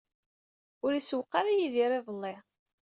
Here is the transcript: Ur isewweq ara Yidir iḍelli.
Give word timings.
Ur 0.85 0.91
isewweq 0.95 1.31
ara 1.39 1.51
Yidir 1.57 1.91
iḍelli. 1.99 2.33